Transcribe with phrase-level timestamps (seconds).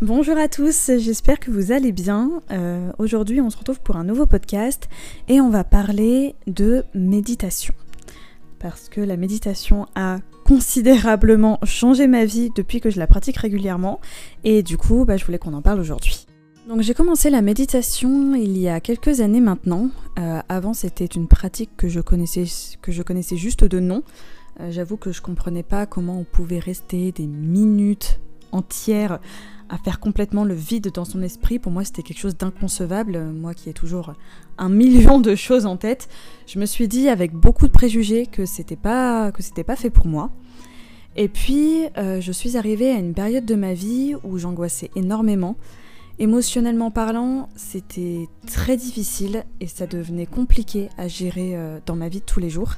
[0.00, 2.40] Bonjour à tous, j'espère que vous allez bien.
[2.52, 4.88] Euh, aujourd'hui on se retrouve pour un nouveau podcast
[5.26, 7.74] et on va parler de méditation.
[8.60, 14.00] Parce que la méditation a considérablement changé ma vie depuis que je la pratique régulièrement
[14.44, 16.26] et du coup bah, je voulais qu'on en parle aujourd'hui.
[16.68, 19.90] Donc j'ai commencé la méditation il y a quelques années maintenant.
[20.20, 22.46] Euh, avant c'était une pratique que je connaissais,
[23.36, 24.04] juste de nom.
[24.60, 28.20] Euh, j'avoue que je comprenais pas comment on pouvait rester des minutes
[28.52, 29.18] entières
[29.68, 31.58] à faire complètement le vide dans son esprit.
[31.58, 33.18] Pour moi, c'était quelque chose d'inconcevable.
[33.18, 34.14] Moi qui ai toujours
[34.56, 36.08] un million de choses en tête,
[36.46, 39.90] je me suis dit avec beaucoup de préjugés que c'était pas que c'était pas fait
[39.90, 40.30] pour moi.
[41.16, 45.56] Et puis, euh, je suis arrivée à une période de ma vie où j'angoissais énormément.
[46.20, 52.20] Émotionnellement parlant, c'était très difficile et ça devenait compliqué à gérer euh, dans ma vie
[52.20, 52.74] de tous les jours.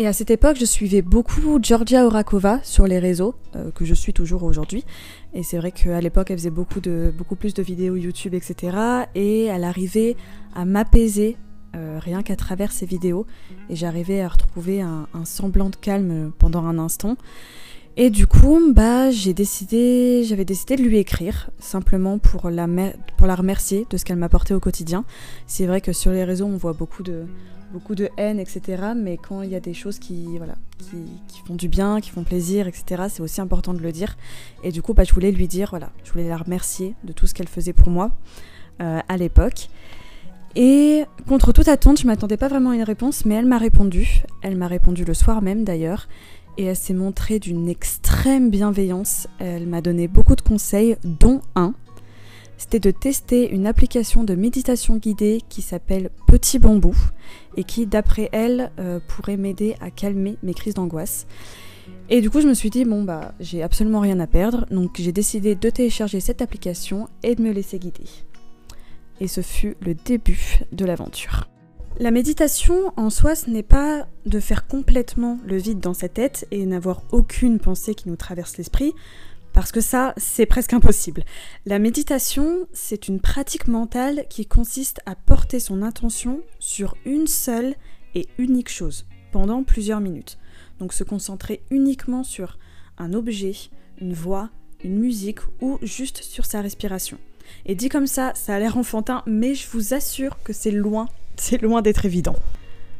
[0.00, 3.92] Et à cette époque, je suivais beaucoup Georgia Orakova sur les réseaux, euh, que je
[3.92, 4.82] suis toujours aujourd'hui.
[5.34, 6.80] Et c'est vrai qu'à l'époque, elle faisait beaucoup,
[7.14, 8.78] beaucoup plus de vidéos YouTube, etc.
[9.14, 10.16] Et elle arrivait
[10.54, 11.36] à m'apaiser
[11.76, 13.26] euh, rien qu'à travers ses vidéos.
[13.68, 17.18] Et j'arrivais à retrouver un, semblant de calme pendant un instant.
[17.96, 22.66] Et du coup, bah, j'ai décidé, j'avais décidé de lui écrire, simplement pour la,
[23.16, 25.04] pour la remercier de ce qu'elle m'apportait au quotidien.
[25.46, 27.26] C'est vrai que sur les réseaux, on voit beaucoup de,
[27.72, 28.92] beaucoup de haine, etc.
[28.96, 32.22] Mais quand il y a des choses qui, voilà, qui, font du bien, qui font
[32.22, 34.16] plaisir, etc., c'est aussi important de le dire.
[34.62, 37.26] Et du coup, bah, je voulais lui dire, voilà, je voulais la remercier de tout
[37.26, 38.12] ce qu'elle faisait pour moi
[38.80, 39.68] euh, à l'époque.
[40.56, 44.22] Et contre toute attente, je m'attendais pas vraiment à une réponse, mais elle m'a répondu.
[44.42, 46.08] Elle m'a répondu le soir même d'ailleurs.
[46.60, 49.28] Et elle s'est montrée d'une extrême bienveillance.
[49.38, 51.72] Elle m'a donné beaucoup de conseils, dont un
[52.58, 56.94] c'était de tester une application de méditation guidée qui s'appelle Petit Bambou
[57.56, 61.26] et qui, d'après elle, euh, pourrait m'aider à calmer mes crises d'angoisse.
[62.10, 64.96] Et du coup, je me suis dit, bon, bah, j'ai absolument rien à perdre, donc
[64.98, 68.04] j'ai décidé de télécharger cette application et de me laisser guider.
[69.20, 71.49] Et ce fut le début de l'aventure.
[71.98, 76.46] La méditation en soi, ce n'est pas de faire complètement le vide dans sa tête
[76.50, 78.94] et n'avoir aucune pensée qui nous traverse l'esprit,
[79.52, 81.24] parce que ça, c'est presque impossible.
[81.66, 87.74] La méditation, c'est une pratique mentale qui consiste à porter son intention sur une seule
[88.14, 90.38] et unique chose pendant plusieurs minutes.
[90.78, 92.58] Donc se concentrer uniquement sur
[92.96, 93.52] un objet,
[94.00, 94.50] une voix,
[94.84, 97.18] une musique ou juste sur sa respiration.
[97.66, 101.08] Et dit comme ça, ça a l'air enfantin, mais je vous assure que c'est loin,
[101.40, 102.36] c'est loin d'être évident.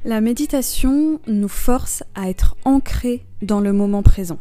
[0.05, 4.39] La méditation nous force à être ancrés dans le moment présent.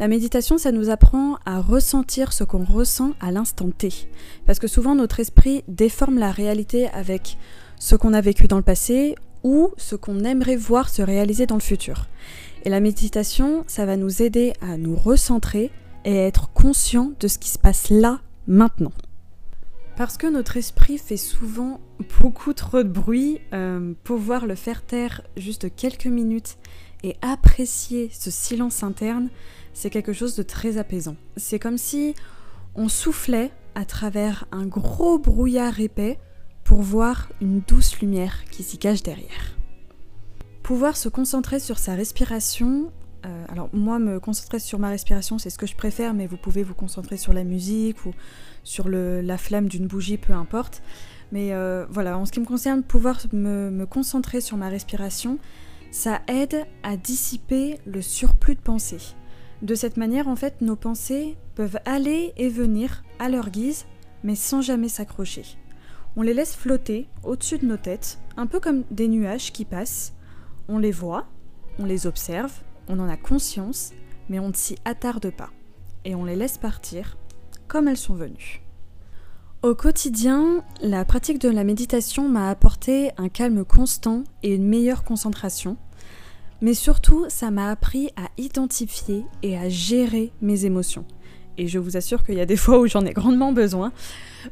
[0.00, 3.90] La méditation, ça nous apprend à ressentir ce qu'on ressent à l'instant T.
[4.44, 7.38] Parce que souvent, notre esprit déforme la réalité avec
[7.78, 11.54] ce qu'on a vécu dans le passé ou ce qu'on aimerait voir se réaliser dans
[11.54, 12.08] le futur.
[12.64, 15.70] Et la méditation, ça va nous aider à nous recentrer
[16.04, 18.92] et à être conscient de ce qui se passe là, maintenant.
[20.02, 21.80] Parce que notre esprit fait souvent
[22.18, 26.58] beaucoup trop de bruit, euh, pouvoir le faire taire juste quelques minutes
[27.04, 29.30] et apprécier ce silence interne,
[29.74, 31.14] c'est quelque chose de très apaisant.
[31.36, 32.16] C'est comme si
[32.74, 36.18] on soufflait à travers un gros brouillard épais
[36.64, 39.56] pour voir une douce lumière qui s'y cache derrière.
[40.64, 42.90] Pouvoir se concentrer sur sa respiration,
[43.24, 46.36] euh, alors moi me concentrer sur ma respiration c'est ce que je préfère, mais vous
[46.36, 48.12] pouvez vous concentrer sur la musique ou
[48.64, 50.82] sur la flamme d'une bougie, peu importe.
[51.30, 55.38] Mais euh, voilà, en ce qui me concerne, pouvoir me concentrer sur ma respiration,
[55.90, 59.14] ça aide à dissiper le surplus de pensée.
[59.62, 63.86] De cette manière, en fait, nos pensées peuvent aller et venir à leur guise,
[64.24, 65.44] mais sans jamais s'accrocher.
[66.16, 70.14] On les laisse flotter au-dessus de nos têtes, un peu comme des nuages qui passent.
[70.68, 71.26] On les voit,
[71.78, 72.52] on les observe,
[72.92, 73.92] on en a conscience,
[74.28, 75.50] mais on ne s'y attarde pas.
[76.04, 77.16] Et on les laisse partir
[77.68, 78.62] comme elles sont venues.
[79.62, 85.04] Au quotidien, la pratique de la méditation m'a apporté un calme constant et une meilleure
[85.04, 85.76] concentration,
[86.60, 91.04] mais surtout, ça m'a appris à identifier et à gérer mes émotions.
[91.58, 93.92] Et je vous assure qu'il y a des fois où j'en ai grandement besoin.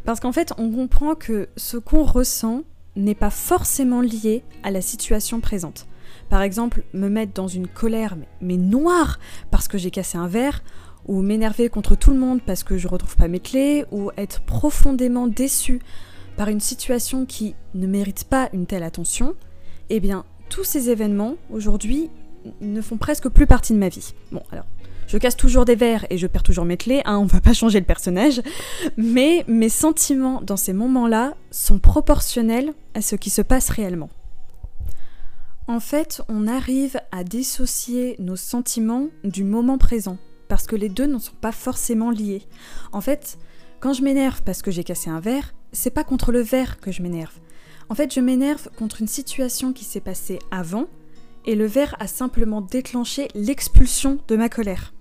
[0.05, 2.63] Parce qu'en fait, on comprend que ce qu'on ressent
[2.97, 5.87] n'est pas forcément lié à la situation présente.
[6.29, 9.19] Par exemple, me mettre dans une colère mais, noire
[9.51, 10.63] parce que j'ai cassé un verre,
[11.07, 14.41] ou m'énerver contre tout le monde parce que je retrouve pas mes clés, ou être
[14.43, 15.81] profondément déçu
[16.37, 19.35] par une situation qui ne mérite pas une telle attention,
[19.89, 22.11] eh bien, tous ces événements, aujourd'hui,
[22.61, 24.15] ne font presque plus partie de ma vie.
[24.33, 24.67] Bon, alors,
[25.07, 27.53] je casse toujours des verres et je perds toujours mes clés, hein, on va pas
[27.55, 28.41] changer le personnage,
[28.97, 34.11] mais mes sentiments dans ces moments-là sont proportionnels à ce qui se passe réellement.
[35.71, 40.19] En fait, on arrive à dissocier nos sentiments du moment présent,
[40.49, 42.43] parce que les deux ne sont pas forcément liés.
[42.91, 43.39] En fait,
[43.79, 46.91] Quand je m'énerve parce que j'ai cassé un verre, c'est pas contre le verre que
[46.91, 47.39] je m'énerve.
[47.89, 50.87] En fait, je m'énerve contre une situation qui s'est passée avant
[51.47, 54.93] et le verre a simplement déclenché l'expulsion de ma colère.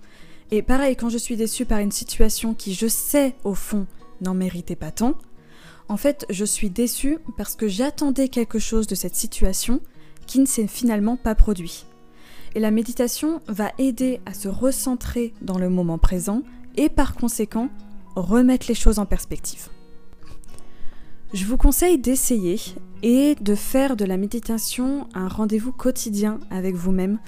[0.52, 3.88] Et pareil, quand je suis déçue par une situation qui, je sais, au fond,
[4.20, 5.14] n'en méritait pas tant,
[5.88, 9.80] en fait, je suis déçue parce que j'attendais quelque chose de cette situation
[10.30, 11.86] qui ne s'est finalement pas produit.
[12.54, 16.42] Et la méditation va aider à se recentrer dans le moment présent
[16.76, 17.68] et par conséquent
[18.14, 19.68] remettre les choses en perspective.
[21.32, 22.60] Je vous conseille d'essayer
[23.02, 27.18] et de faire de la méditation un rendez-vous quotidien avec vous-même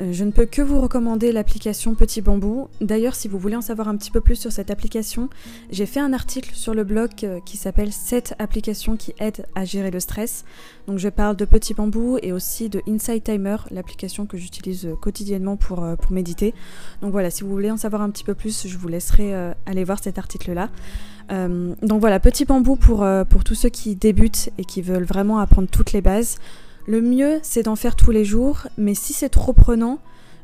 [0.00, 2.68] je ne peux que vous recommander l'application Petit Bambou.
[2.80, 5.28] D'ailleurs, si vous voulez en savoir un petit peu plus sur cette application,
[5.72, 9.64] j'ai fait un article sur le blog euh, qui s'appelle 7 applications qui aident à
[9.64, 10.44] gérer le stress.
[10.86, 14.94] Donc je parle de Petit Bambou et aussi de Inside Timer, l'application que j'utilise euh,
[14.94, 16.54] quotidiennement pour, méditer.
[17.02, 19.34] Donc voilà, si vous voulez en savoir un petit peu plus, je vous laisserai
[19.66, 20.70] aller voir cet article-là.
[21.28, 23.04] donc voilà, Petit Bambou pour
[23.44, 26.38] tous ceux qui débutent et qui veulent vraiment apprendre toutes les bases.
[26.88, 29.98] Le mieux, c'est d'en faire tous les jours, mais si c'est trop prenant,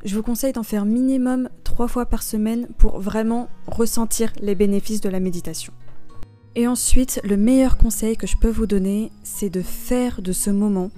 [0.04, 5.00] je vous conseille d'en faire minimum trois fois par semaine pour vraiment ressentir les bénéfices
[5.00, 5.72] de la méditation.
[6.54, 10.50] Et ensuite, le meilleur conseil que je peux vous donner, c'est de faire de ce
[10.50, 10.90] moment,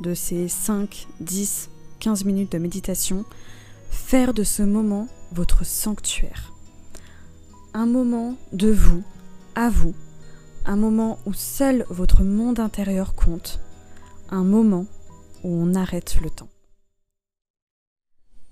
[0.00, 1.70] de ces 5, 10,
[2.00, 3.24] 15 minutes de méditation,
[3.90, 6.52] faire de ce moment votre sanctuaire.
[7.74, 9.04] Un moment de vous,
[9.54, 9.94] à vous,
[10.66, 13.60] un moment où seul votre monde intérieur compte,
[14.30, 14.86] un moment
[15.44, 16.48] où on arrête le temps.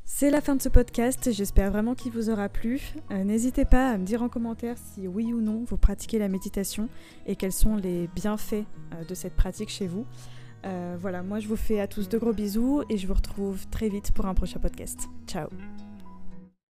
[0.05, 2.95] C'est la fin de ce podcast, j'espère vraiment qu'il vous aura plu.
[3.11, 6.29] Euh, n'hésitez pas à me dire en commentaire si oui ou non vous pratiquez la
[6.29, 6.89] méditation
[7.27, 8.65] et quels sont les bienfaits
[8.95, 10.07] euh, de cette pratique chez vous.
[10.65, 13.69] Euh, voilà, moi je vous fais à tous de gros bisous et je vous retrouve
[13.69, 15.09] très vite pour un prochain podcast.
[15.27, 15.49] Ciao